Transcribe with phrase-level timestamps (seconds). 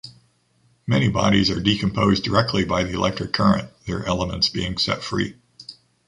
[0.87, 5.35] Many bodies are decomposed directly by the electric current, their elements being set free.